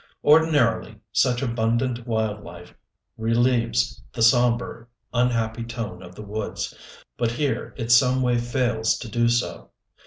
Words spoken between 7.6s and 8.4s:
it some way